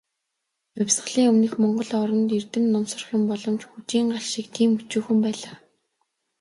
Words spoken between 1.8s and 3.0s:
оронд, эрдэм ном